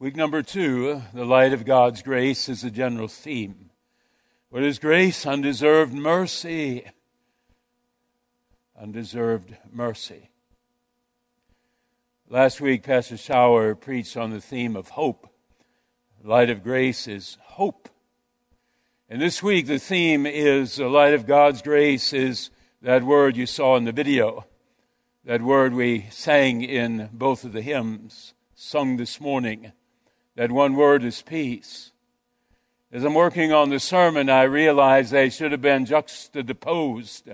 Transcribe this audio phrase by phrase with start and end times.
[0.00, 3.70] Week number two, the light of God's grace is the general theme.
[4.48, 5.26] What is grace?
[5.26, 6.84] Undeserved mercy.
[8.80, 10.30] Undeserved mercy.
[12.28, 15.28] Last week, Pastor Schauer preached on the theme of hope.
[16.22, 17.88] The light of grace is hope.
[19.08, 22.50] And this week, the theme is the light of God's grace is
[22.82, 24.46] that word you saw in the video,
[25.24, 29.72] that word we sang in both of the hymns sung this morning.
[30.38, 31.90] That one word is peace.
[32.92, 37.28] As I'm working on the sermon, I realize they should have been juxtaposed.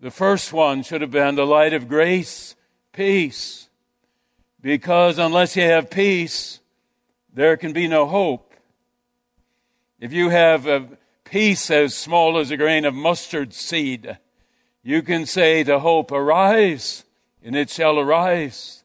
[0.00, 2.56] The first one should have been the light of grace,
[2.92, 3.68] peace.
[4.60, 6.58] Because unless you have peace,
[7.32, 8.52] there can be no hope.
[10.00, 10.84] If you have a
[11.22, 14.18] peace as small as a grain of mustard seed,
[14.82, 17.04] you can say to hope, Arise,
[17.44, 18.82] and it shall arise.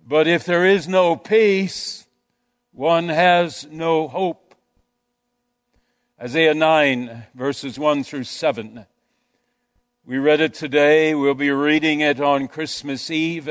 [0.00, 2.03] But if there is no peace,
[2.74, 4.56] one has no hope.
[6.20, 8.84] Isaiah 9, verses 1 through 7.
[10.04, 11.14] We read it today.
[11.14, 13.48] We'll be reading it on Christmas Eve.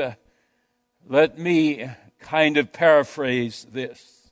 [1.08, 4.30] Let me kind of paraphrase this.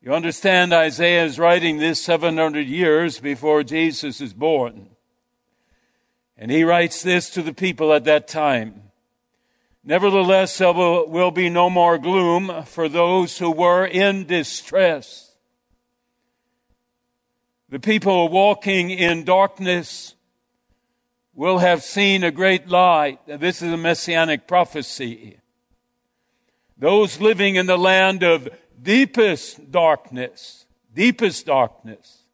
[0.00, 4.88] You understand, Isaiah is writing this 700 years before Jesus is born.
[6.38, 8.87] And he writes this to the people at that time.
[9.88, 15.34] Nevertheless, there will be no more gloom for those who were in distress.
[17.70, 20.14] The people walking in darkness
[21.34, 23.20] will have seen a great light.
[23.26, 25.38] This is a messianic prophecy.
[26.76, 28.46] Those living in the land of
[28.82, 32.24] deepest darkness, deepest darkness,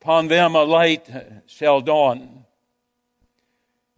[0.00, 1.06] upon them a light
[1.44, 2.46] shall dawn.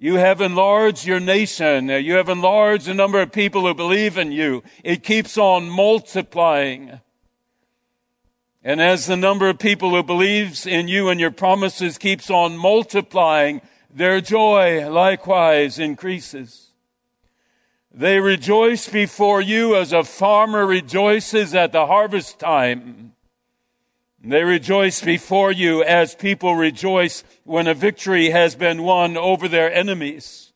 [0.03, 1.89] You have enlarged your nation.
[1.89, 4.65] You have enlarged the number of people who believe in you.
[4.83, 6.99] It keeps on multiplying.
[8.65, 12.57] And as the number of people who believes in you and your promises keeps on
[12.57, 13.61] multiplying,
[13.95, 16.73] their joy likewise increases.
[17.95, 23.12] They rejoice before you as a farmer rejoices at the harvest time.
[24.25, 29.73] They rejoice before you as people rejoice when a victory has been won over their
[29.73, 30.53] enemies.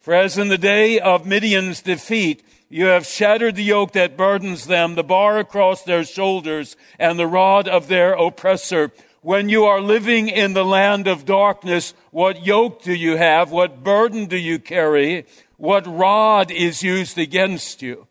[0.00, 4.66] For as in the day of Midian's defeat, you have shattered the yoke that burdens
[4.66, 8.90] them, the bar across their shoulders, and the rod of their oppressor.
[9.22, 13.52] When you are living in the land of darkness, what yoke do you have?
[13.52, 15.26] What burden do you carry?
[15.56, 18.08] What rod is used against you?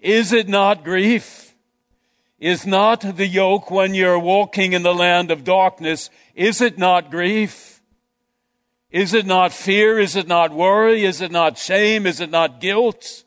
[0.00, 1.47] Is it not grief?
[2.38, 7.10] Is not the yoke when you're walking in the land of darkness, is it not
[7.10, 7.82] grief?
[8.90, 9.98] Is it not fear?
[9.98, 11.04] Is it not worry?
[11.04, 12.06] Is it not shame?
[12.06, 13.24] Is it not guilt?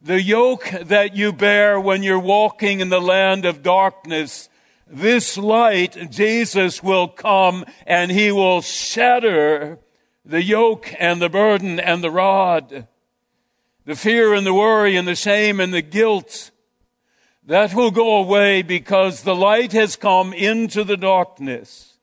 [0.00, 4.48] The yoke that you bear when you're walking in the land of darkness,
[4.86, 9.78] this light, Jesus will come and he will shatter
[10.24, 12.86] the yoke and the burden and the rod.
[13.84, 16.52] The fear and the worry and the shame and the guilt
[17.48, 21.94] that will go away because the light has come into the darkness.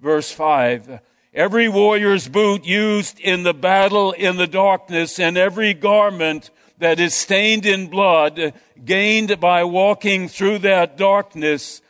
[0.00, 0.98] Verse 5.
[1.34, 7.12] Every warrior's boot used in the battle in the darkness and every garment that is
[7.14, 11.82] stained in blood gained by walking through that darkness,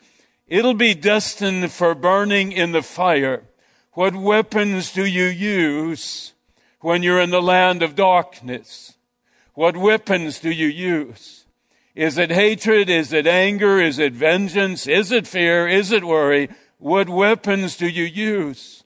[0.45, 3.43] it'll be destined for burning in the fire.
[3.93, 6.33] What weapons do you use
[6.81, 8.97] when you're in the land of darkness?
[9.53, 11.44] What weapons do you use?
[11.95, 12.89] Is it hatred?
[12.89, 13.79] Is it anger?
[13.79, 14.85] Is it vengeance?
[14.85, 15.65] Is it fear?
[15.67, 16.49] Is it worry?
[16.77, 18.83] What weapons do you use?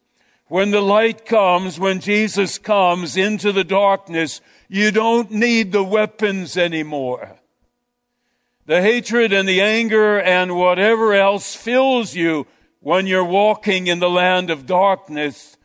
[0.47, 6.55] When the light comes, when Jesus comes into the darkness, you don't need the weapons
[6.55, 7.37] anymore.
[8.65, 12.45] The hatred and the anger and whatever else fills you
[12.79, 15.57] when you're walking in the land of darkness,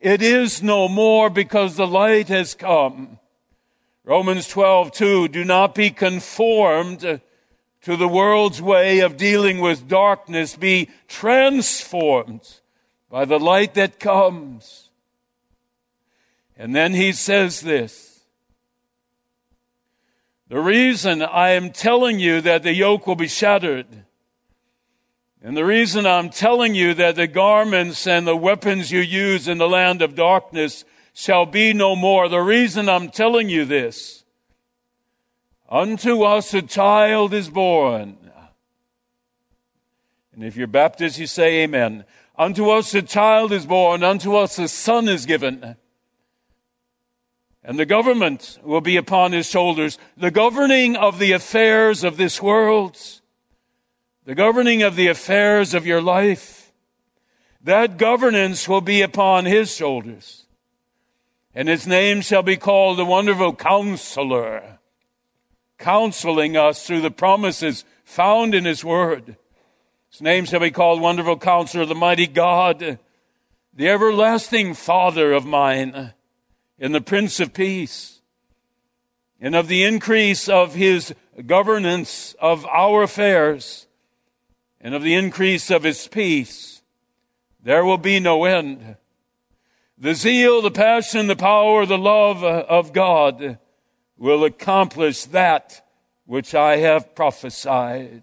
[0.00, 3.18] it is no more because the light has come.
[4.08, 10.56] Romans 12, 2, do not be conformed to the world's way of dealing with darkness.
[10.56, 12.60] Be transformed
[13.10, 14.88] by the light that comes.
[16.56, 18.20] And then he says this.
[20.48, 24.04] The reason I am telling you that the yoke will be shattered,
[25.42, 29.58] and the reason I'm telling you that the garments and the weapons you use in
[29.58, 30.86] the land of darkness
[31.18, 32.28] shall be no more.
[32.28, 34.22] The reason I'm telling you this,
[35.68, 38.16] unto us a child is born.
[40.32, 42.04] And if you're Baptist, you say amen.
[42.36, 45.74] Unto us a child is born, unto us a son is given.
[47.64, 49.98] and the government will be upon his shoulders.
[50.16, 52.96] The governing of the affairs of this world,
[54.24, 56.72] the governing of the affairs of your life,
[57.60, 60.44] that governance will be upon his shoulders.
[61.54, 64.78] And his name shall be called the wonderful counselor,
[65.78, 69.36] counseling us through the promises found in his word.
[70.10, 72.98] His name shall be called wonderful counselor, the mighty God,
[73.74, 76.12] the everlasting father of mine
[76.78, 78.20] and the Prince of Peace
[79.40, 81.14] and of the increase of his
[81.46, 83.86] governance of our affairs
[84.80, 86.82] and of the increase of his peace,
[87.62, 88.96] there will be no end.
[90.00, 93.58] The zeal, the passion, the power, the love uh, of God
[94.16, 95.84] will accomplish that
[96.24, 98.22] which I have prophesied.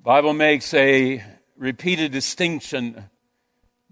[0.00, 1.22] Bible makes a
[1.58, 3.04] repeated distinction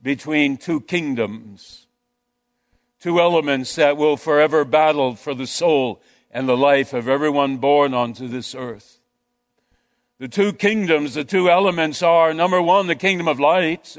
[0.01, 1.87] between two kingdoms
[3.01, 7.95] two elements that will forever battle for the soul and the life of everyone born
[7.95, 9.01] onto this earth.
[10.19, 13.97] The two kingdoms, the two elements are number one, the kingdom of light,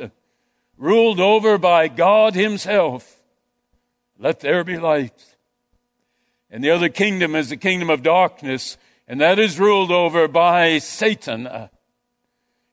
[0.81, 3.21] ruled over by God Himself.
[4.17, 5.35] Let there be light.
[6.49, 10.79] And the other kingdom is the kingdom of darkness, and that is ruled over by
[10.79, 11.47] Satan.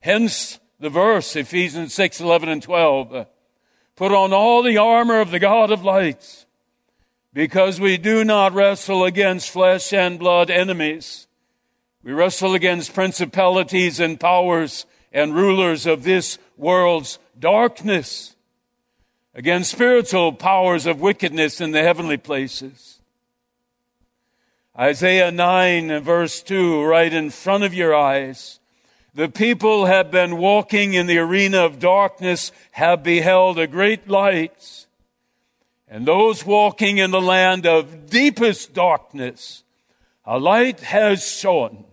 [0.00, 3.26] Hence the verse, Ephesians 6, 11 and 12.
[3.94, 6.46] Put on all the armor of the God of lights,
[7.34, 11.26] because we do not wrestle against flesh and blood enemies.
[12.02, 18.34] We wrestle against principalities and powers and rulers of this world's darkness,
[19.34, 23.00] against spiritual powers of wickedness in the heavenly places.
[24.78, 28.60] Isaiah 9 verse 2, right in front of your eyes.
[29.14, 34.86] The people have been walking in the arena of darkness, have beheld a great light.
[35.88, 39.64] And those walking in the land of deepest darkness,
[40.24, 41.84] a light has shone.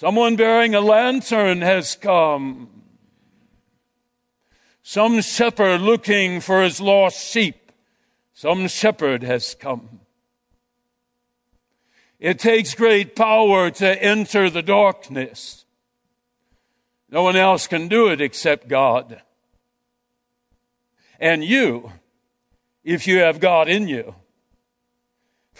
[0.00, 2.70] Someone bearing a lantern has come.
[4.82, 7.70] Some shepherd looking for his lost sheep.
[8.32, 10.00] Some shepherd has come.
[12.18, 15.66] It takes great power to enter the darkness.
[17.10, 19.20] No one else can do it except God.
[21.18, 21.92] And you,
[22.84, 24.14] if you have God in you.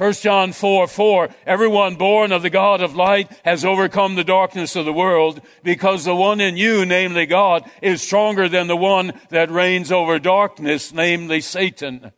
[0.01, 4.75] 1 John 4, 4, everyone born of the God of light has overcome the darkness
[4.75, 9.13] of the world because the one in you, namely God, is stronger than the one
[9.29, 12.13] that reigns over darkness, namely Satan.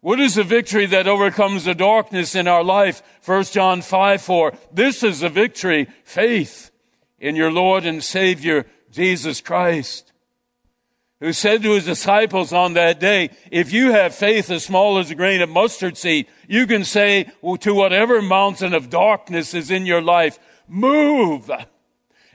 [0.00, 3.02] What is the victory that overcomes the darkness in our life?
[3.26, 4.54] 1 John 5, 4.
[4.72, 6.70] This is the victory, faith
[7.18, 10.11] in your Lord and Savior, Jesus Christ,
[11.22, 15.12] who said to his disciples on that day, if you have faith as small as
[15.12, 17.30] a grain of mustard seed, you can say
[17.60, 21.48] to whatever mountain of darkness is in your life, move,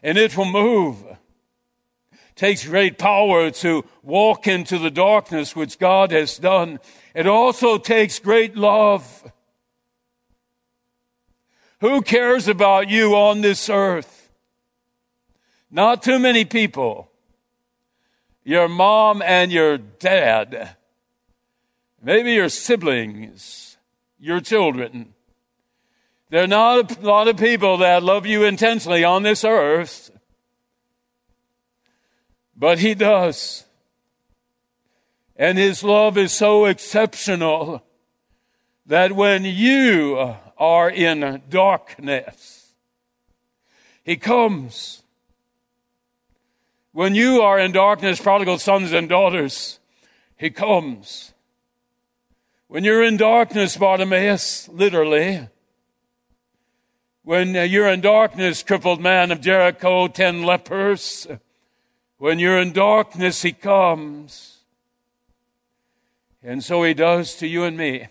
[0.01, 1.03] and it will move
[2.37, 6.79] takes great power to walk into the darkness which God has done.
[7.15, 9.31] It also takes great love.
[11.81, 14.31] Who cares about you on this earth?
[15.71, 17.11] Not too many people.
[18.47, 20.77] Your mom and your dad.
[22.01, 23.75] Maybe your siblings,
[24.17, 25.13] your children.
[26.29, 30.11] There are not a lot of people that love you intensely on this earth.
[32.55, 33.65] But he does.
[35.35, 37.83] And his love is so exceptional
[38.85, 42.71] that when you are in darkness,
[44.05, 45.03] he comes.
[46.97, 49.79] When you are in darkness, prodigal sons and daughters,
[50.35, 51.35] he comes.
[52.69, 55.47] When you're in darkness, Bartimaeus, literally,
[57.21, 61.27] when you're in darkness, crippled man of Jericho, ten lepers,
[62.17, 64.61] when you're in darkness, He comes.
[66.41, 68.07] And so He does to you and me.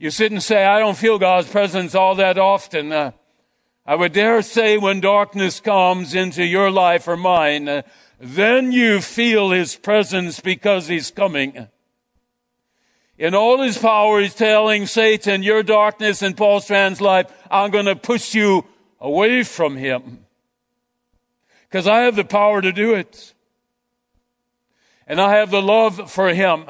[0.00, 2.90] You sit and say, I don't feel God's presence all that often.
[2.90, 3.12] Uh,
[3.84, 7.82] I would dare say when darkness comes into your life or mine,
[8.20, 11.66] then you feel His presence because He's coming.
[13.18, 17.86] In all His power, He's telling Satan, your darkness in Paul Strand's life, I'm going
[17.86, 18.64] to push you
[19.00, 20.26] away from Him
[21.68, 23.34] because I have the power to do it.
[25.08, 26.64] And I have the love for Him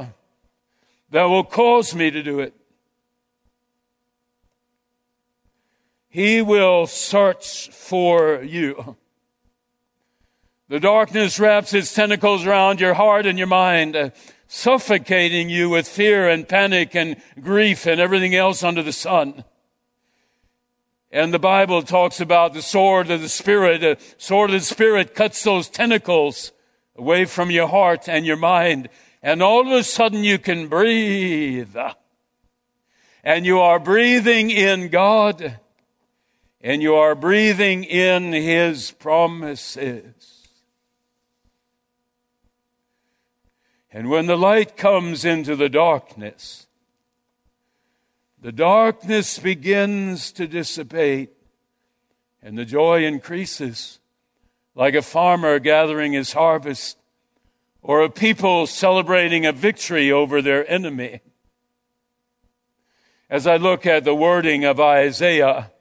[1.11, 2.55] that will cause me to do it.
[6.13, 8.99] He will search for you.
[10.69, 14.11] The darkness wraps its tentacles around your heart and your mind, uh,
[14.47, 19.43] suffocating you with fear and panic and grief and everything else under the sun.
[21.11, 23.81] And the Bible talks about the sword of the Spirit.
[23.81, 26.53] The sword of the Spirit cuts those tentacles
[26.95, 28.91] away from your heart and your mind.
[29.23, 31.75] And all of a sudden you can breathe.
[33.25, 35.59] And you are breathing in God.
[36.63, 40.49] And you are breathing in His promises.
[43.91, 46.67] And when the light comes into the darkness,
[48.41, 51.31] the darkness begins to dissipate
[52.43, 54.01] and the joy increases
[54.75, 56.99] like a farmer gathering his harvest
[57.83, 61.21] or a people celebrating a victory over their enemy.
[63.29, 65.72] As I look at the wording of Isaiah,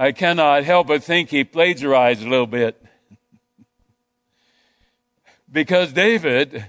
[0.00, 2.80] I cannot help but think he plagiarized a little bit.
[5.50, 6.66] because David,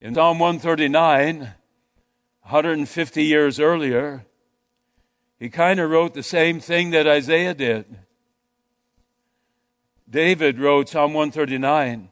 [0.00, 1.38] in Psalm 139,
[2.42, 4.24] 150 years earlier,
[5.40, 7.98] he kind of wrote the same thing that Isaiah did.
[10.08, 12.08] David wrote Psalm 139.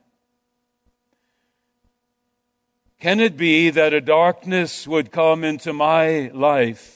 [2.99, 6.94] Can it be that a darkness would come into my life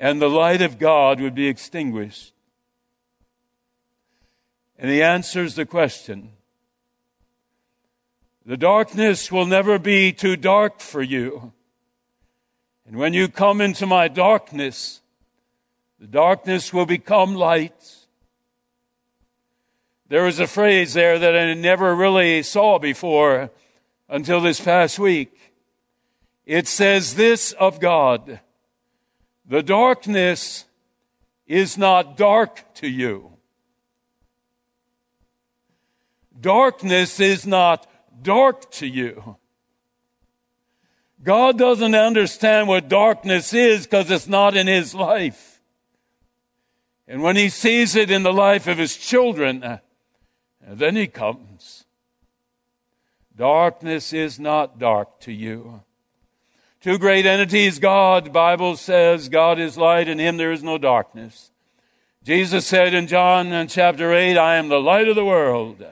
[0.00, 2.32] and the light of God would be extinguished?
[4.78, 6.30] And he answers the question.
[8.46, 11.52] The darkness will never be too dark for you.
[12.86, 15.02] And when you come into my darkness,
[16.00, 17.94] the darkness will become light.
[20.08, 23.50] There was a phrase there that I never really saw before
[24.08, 25.36] until this past week.
[26.46, 28.40] It says this of God
[29.50, 30.64] The darkness
[31.44, 33.32] is not dark to you.
[36.40, 37.84] Darkness is not
[38.22, 39.36] dark to you.
[41.24, 45.60] God doesn't understand what darkness is because it's not in his life.
[47.08, 49.78] And when he sees it in the life of his children, uh,
[50.64, 51.86] then he comes.
[53.34, 55.82] Darkness is not dark to you.
[56.80, 61.50] Two great entities, God, Bible says God is light, in him there is no darkness.
[62.24, 65.84] Jesus said in John uh, chapter 8, I am the light of the world.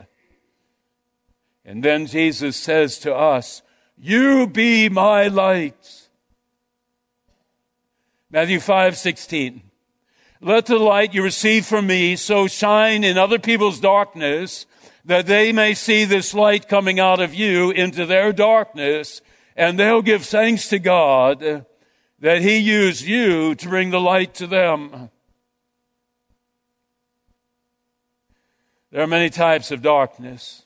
[1.62, 3.61] And then Jesus says to us,
[3.99, 6.09] you be my light.
[8.30, 9.62] Matthew 5, 16.
[10.40, 14.64] Let the light you receive from me so shine in other people's darkness
[15.04, 19.21] that they may see this light coming out of you into their darkness
[19.58, 21.66] and they'll give thanks to God
[22.20, 25.10] that He used you to bring the light to them.
[28.92, 30.64] There are many types of darkness.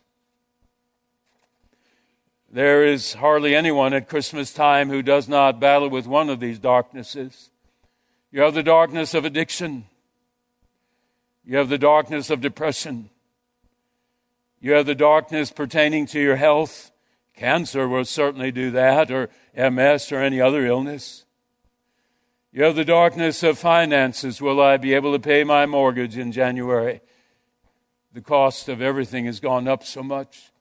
[2.53, 6.59] There is hardly anyone at Christmas time who does not battle with one of these
[6.59, 7.51] darknesses.
[8.31, 9.87] You have the darkness of addiction.
[11.47, 13.09] You have the darkness of depression.
[14.61, 16.92] You have the darkness pertaining to your health.
[17.43, 21.25] Cancer will certainly do that, or MS, or any other illness.
[22.53, 24.41] You have the darkness of finances.
[24.41, 27.01] Will I be able to pay my mortgage in January?
[28.13, 30.53] The cost of everything has gone up so much.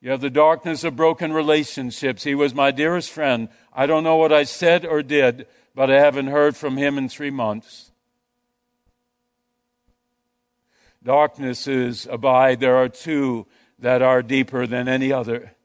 [0.00, 2.22] You have the darkness of broken relationships.
[2.22, 3.48] He was my dearest friend.
[3.72, 7.08] I don't know what I said or did, but I haven't heard from him in
[7.08, 7.90] three months.
[11.02, 12.60] Darknesses abide.
[12.60, 13.48] There are two
[13.80, 15.55] that are deeper than any other.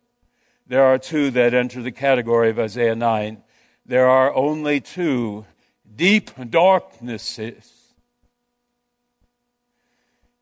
[0.72, 3.44] There are two that enter the category of Isaiah 9.
[3.86, 5.46] There are only two
[5.94, 7.92] deep darknesses.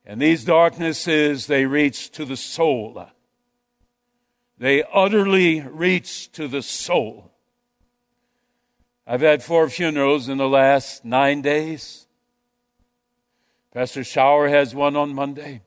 [0.05, 3.07] And these darknesses, they reach to the soul.
[4.59, 7.31] They utterly reach to the soul.
[9.07, 12.05] I've had four funerals in the last nine days.
[13.73, 15.63] Pastor Schauer has one on Monday.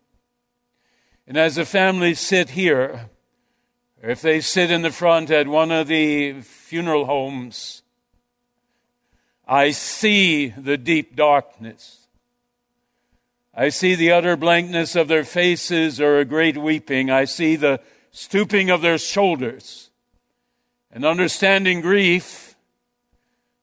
[1.26, 3.10] And as the families sit here,
[4.02, 7.82] or if they sit in the front at one of the funeral homes,
[9.46, 12.08] I see the deep darkness.
[13.54, 17.10] I see the utter blankness of their faces or a great weeping.
[17.10, 17.80] I see the
[18.10, 19.90] stooping of their shoulders
[20.90, 22.56] and understanding grief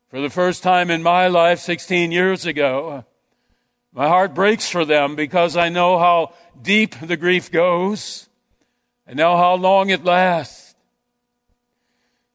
[0.07, 3.03] for the first time in my life 16 years ago.
[3.91, 8.28] My heart breaks for them because I know how deep the grief goes.
[9.09, 10.75] I know how long it lasts.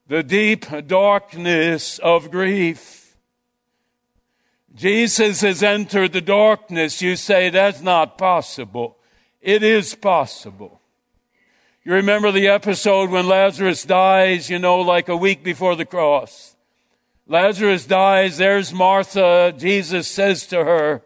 [0.09, 3.14] The deep darkness of grief.
[4.75, 7.00] Jesus has entered the darkness.
[7.00, 8.97] You say that's not possible.
[9.40, 10.81] It is possible.
[11.85, 16.57] You remember the episode when Lazarus dies, you know, like a week before the cross.
[17.28, 18.38] Lazarus dies.
[18.38, 19.54] There's Martha.
[19.57, 21.02] Jesus says to her,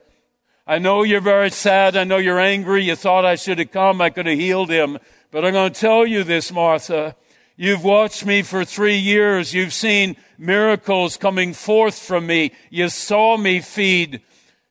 [0.66, 1.94] I know you're very sad.
[1.94, 2.84] I know you're angry.
[2.84, 4.00] You thought I should have come.
[4.00, 4.98] I could have healed him.
[5.30, 7.14] But I'm going to tell you this, Martha.
[7.54, 9.52] You've watched me for three years.
[9.52, 12.52] You've seen miracles coming forth from me.
[12.70, 14.22] You saw me feed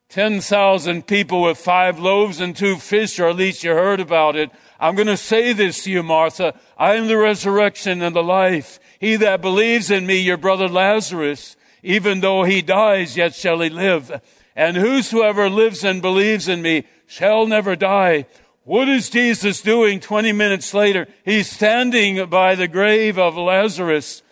[0.08, 4.50] 10,000 people with five loaves and two fish, or at least you heard about it.
[4.80, 6.58] I'm going to say this to you, Martha.
[6.76, 8.80] I am the resurrection and the life.
[8.98, 13.70] He that believes in me, your brother Lazarus, even though he dies, yet shall he
[13.70, 14.20] live.
[14.56, 18.26] And whosoever lives and believes in me shall never die.
[18.68, 21.06] What is Jesus doing 20 minutes later?
[21.24, 24.22] He's standing by the grave of Lazarus.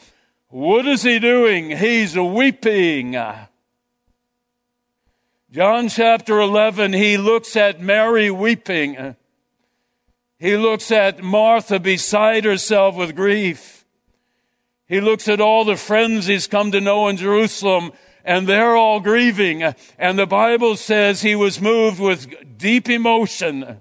[0.48, 1.70] What is he doing?
[1.70, 3.12] He's weeping.
[5.50, 9.16] John chapter 11, he looks at Mary weeping.
[10.38, 13.86] He looks at Martha beside herself with grief.
[14.86, 17.90] He looks at all the friends he's come to know in Jerusalem
[18.22, 19.62] and they're all grieving.
[19.98, 23.80] And the Bible says he was moved with deep emotion.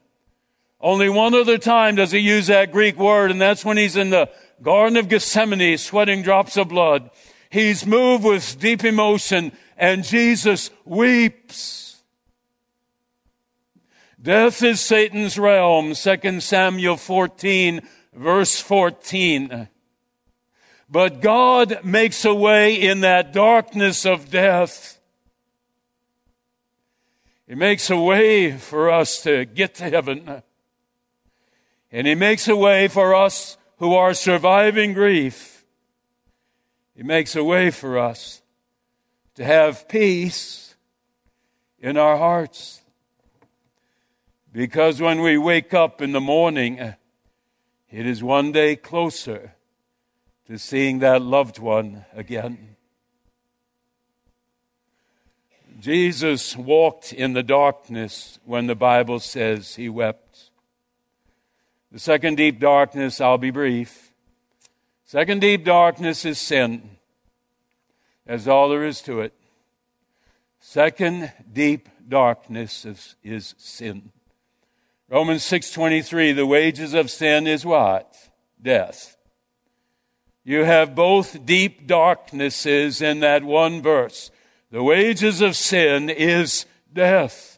[0.85, 4.11] Only one other time does he use that Greek word, and that's when he's in
[4.11, 4.29] the
[4.61, 7.09] Garden of Gethsemane sweating drops of blood.
[7.49, 12.03] He's moved with deep emotion, and Jesus weeps.
[14.21, 17.81] Death is Satan's realm, 2 Samuel 14,
[18.13, 19.67] verse 14.
[20.87, 24.99] But God makes a way in that darkness of death.
[27.47, 30.43] He makes a way for us to get to heaven.
[31.91, 35.65] And He makes a way for us who are surviving grief.
[36.95, 38.41] He makes a way for us
[39.35, 40.75] to have peace
[41.79, 42.81] in our hearts.
[44.51, 46.79] Because when we wake up in the morning,
[47.91, 49.55] it is one day closer
[50.47, 52.75] to seeing that loved one again.
[55.79, 60.44] Jesus walked in the darkness when the Bible says he wept.
[61.95, 64.11] The second deep darkness, I'll be brief.
[65.05, 66.89] Second deep darkness is sin.
[68.25, 69.33] That's all there is to it.
[70.59, 74.11] Second deep darkness is, is sin.
[75.07, 78.13] Romans 6:23 the wages of sin is what?
[78.61, 79.15] Death.
[80.43, 84.31] You have both deep darknesses in that one verse.
[84.69, 87.54] The wages of sin is death.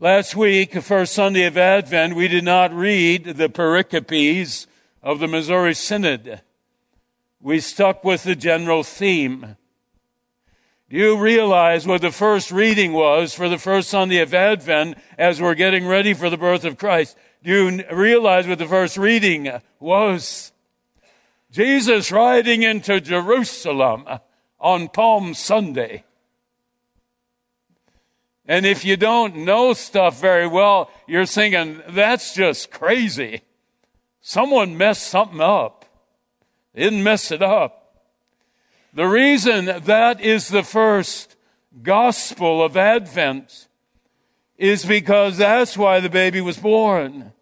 [0.00, 4.66] Last week, the first Sunday of Advent, we did not read the pericopes
[5.04, 6.40] of the Missouri Synod.
[7.40, 9.56] We stuck with the general theme.
[10.90, 15.40] Do you realize what the first reading was for the first Sunday of Advent as
[15.40, 17.16] we're getting ready for the birth of Christ?
[17.44, 20.50] Do you realize what the first reading was?
[21.52, 24.06] Jesus riding into Jerusalem
[24.58, 26.02] on Palm Sunday.
[28.46, 33.42] And if you don't know stuff very well, you're thinking, that's just crazy.
[34.20, 35.86] Someone messed something up.
[36.74, 37.84] They didn't mess it up.
[38.92, 41.36] The reason that is the first
[41.82, 43.68] gospel of Advent
[44.56, 47.32] is because that's why the baby was born.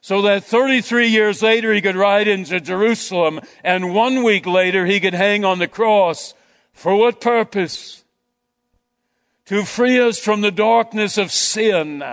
[0.00, 4.98] So that 33 years later he could ride into Jerusalem and one week later he
[4.98, 6.34] could hang on the cross.
[6.72, 8.01] For what purpose?
[9.46, 12.04] To free us from the darkness of sin.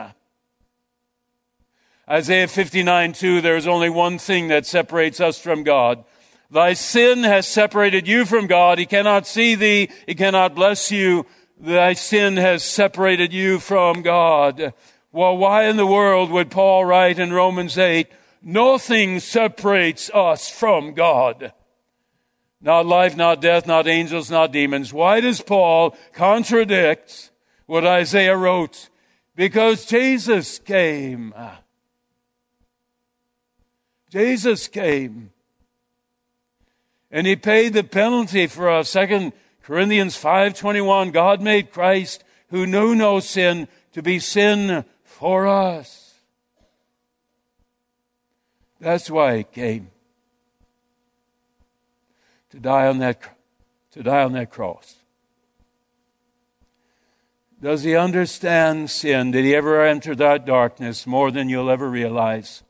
[2.10, 6.04] Isaiah 59 2, there is only one thing that separates us from God.
[6.50, 8.80] Thy sin has separated you from God.
[8.80, 9.90] He cannot see thee.
[10.08, 11.28] He cannot bless you.
[11.60, 14.74] Thy sin has separated you from God.
[15.12, 18.08] Well, why in the world would Paul write in Romans 8,
[18.42, 21.54] nothing separates us from God?
[22.62, 24.92] Not life, not death, not angels, not demons.
[24.92, 27.32] Why does Paul contradict
[27.68, 28.90] what Isaiah wrote?
[29.36, 31.34] Because Jesus came.
[34.10, 35.32] Jesus came.
[37.12, 38.90] And he paid the penalty for us.
[38.90, 46.16] Second Corinthians 5:21 God made Christ who knew no sin to be sin for us.
[48.80, 49.92] That's why he came.
[52.52, 53.22] To die on that
[53.92, 54.96] to die on that cross.
[57.62, 59.32] Does he understand sin?
[59.32, 62.64] Did he ever enter that darkness more than you'll ever realize?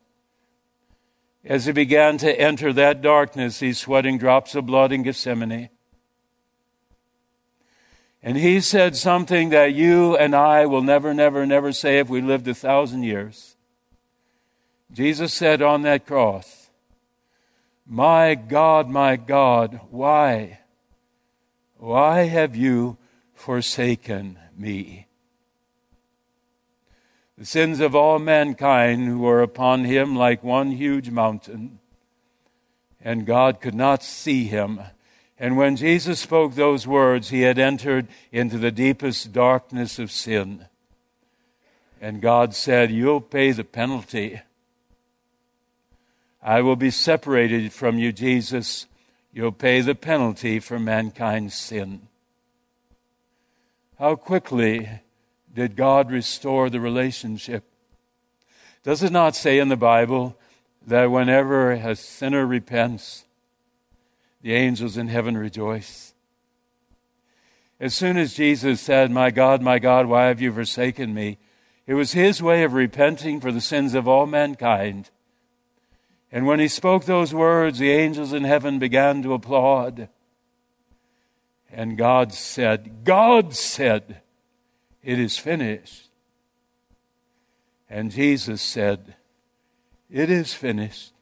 [1.44, 5.70] As he began to enter that darkness, he's sweating drops of blood in Gethsemane.
[8.22, 12.20] And he said something that you and I will never, never, never say if we
[12.20, 13.56] lived a thousand years.
[14.92, 16.59] Jesus said on that cross,
[17.90, 20.60] My God, my God, why?
[21.76, 22.96] Why have you
[23.34, 25.08] forsaken me?
[27.36, 31.80] The sins of all mankind were upon him like one huge mountain,
[33.02, 34.80] and God could not see him
[35.42, 40.66] and when Jesus spoke those words, he had entered into the deepest darkness of sin.
[41.98, 44.42] And God said, You'll pay the penalty.
[46.42, 48.86] I will be separated from you, Jesus.
[49.32, 52.08] You'll pay the penalty for mankind's sin.
[53.98, 54.88] How quickly
[55.52, 57.64] did God restore the relationship?
[58.82, 60.36] Does it not say in the Bible
[60.86, 63.24] that whenever a sinner repents,
[64.42, 66.14] the angels in heaven rejoice.
[67.78, 71.38] As soon as Jesus said, My God, my God, why have you forsaken me?
[71.86, 75.10] It was his way of repenting for the sins of all mankind.
[76.32, 80.08] And when he spoke those words, the angels in heaven began to applaud.
[81.72, 84.20] And God said, God said,
[85.02, 86.08] It is finished.
[87.88, 89.16] And Jesus said,
[90.08, 91.12] It is finished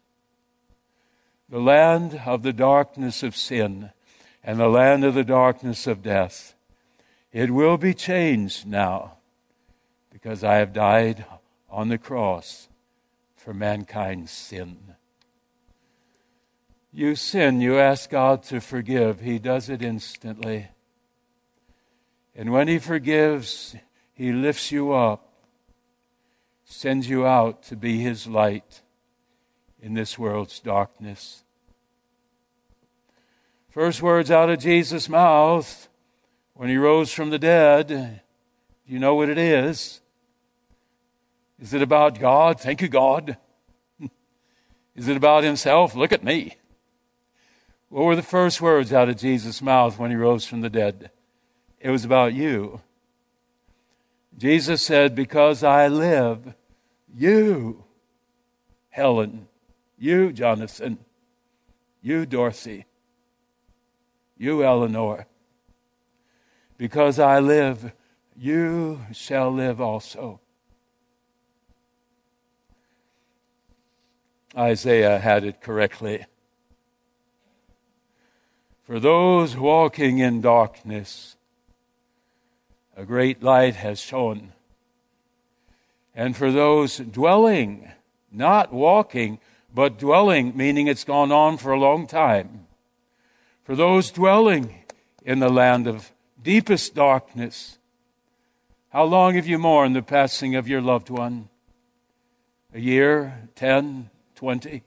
[1.49, 3.90] the land of the darkness of sin
[4.44, 6.55] and the land of the darkness of death.
[7.33, 9.12] It will be changed now
[10.12, 11.25] because I have died
[11.71, 12.68] on the cross
[13.49, 14.77] for mankind's sin.
[16.93, 19.21] You sin, you ask God to forgive.
[19.21, 20.69] He does it instantly.
[22.37, 23.75] And when He forgives,
[24.13, 25.33] He lifts you up,
[26.67, 28.83] sends you out to be His light
[29.81, 31.43] in this world's darkness.
[33.71, 35.89] First words out of Jesus' mouth
[36.53, 38.21] when he rose from the dead,
[38.87, 40.03] you know what it is?
[41.61, 42.61] Is it about God?
[42.61, 43.37] Thank you, God.
[44.94, 45.94] Is it about himself?
[45.94, 46.57] Look at me.
[47.88, 51.11] What were the first words out of Jesus' mouth when he rose from the dead?
[51.81, 52.81] It was about you.
[54.37, 56.55] Jesus said, Because I live,
[57.14, 57.85] you,
[58.90, 59.49] Helen,
[59.97, 60.99] you, Jonathan.
[62.03, 62.87] You, Dorothy.
[64.37, 65.27] You, Eleanor.
[66.77, 67.92] Because I live,
[68.37, 70.40] you shall live also.
[74.57, 76.25] Isaiah had it correctly.
[78.85, 81.37] For those walking in darkness,
[82.97, 84.53] a great light has shone.
[86.15, 87.93] And for those dwelling,
[88.33, 89.39] not walking,
[89.73, 92.67] but dwelling, meaning it's gone on for a long time.
[93.63, 94.85] For those dwelling
[95.23, 97.79] in the land of deepest darkness,
[98.89, 101.51] how long have you mourned the passing of your loved one?
[102.73, 104.85] A year, ten, twenty?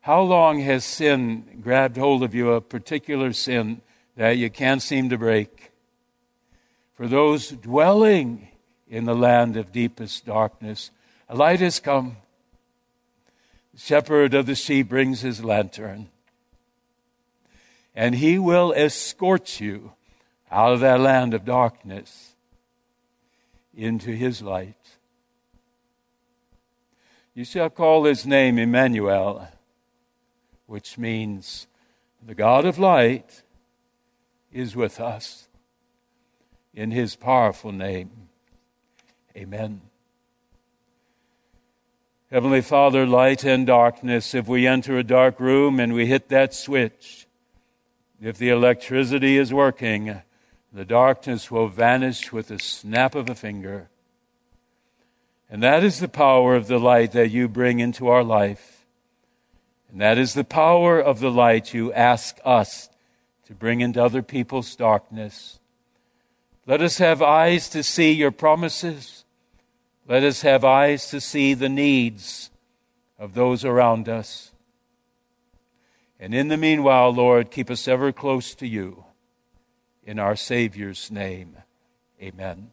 [0.00, 3.80] How long has sin grabbed hold of you, a particular sin
[4.16, 5.70] that you can't seem to break?
[6.94, 8.48] For those dwelling
[8.88, 10.90] in the land of deepest darkness,
[11.28, 12.16] a light has come
[13.72, 16.08] the shepherd of the sheep brings his lantern,
[17.94, 19.92] and he will escort you
[20.50, 22.34] out of that land of darkness
[23.72, 24.81] into his light.
[27.34, 29.48] You shall call his name Emmanuel,
[30.66, 31.66] which means
[32.22, 33.42] the God of light
[34.52, 35.48] is with us.
[36.74, 38.28] In his powerful name,
[39.34, 39.80] amen.
[42.30, 46.52] Heavenly Father, light and darkness, if we enter a dark room and we hit that
[46.52, 47.26] switch,
[48.20, 50.20] if the electricity is working,
[50.70, 53.88] the darkness will vanish with a snap of a finger.
[55.52, 58.84] And that is the power of the light that you bring into our life.
[59.88, 62.88] And that is the power of the light you ask us
[63.46, 65.60] to bring into other people's darkness.
[66.66, 69.22] Let us have eyes to see your promises
[70.08, 72.50] let us have eyes to see the needs
[73.18, 74.52] of those around us.
[76.18, 79.04] And in the meanwhile, Lord, keep us ever close to you.
[80.04, 81.56] In our Savior's name,
[82.20, 82.72] amen.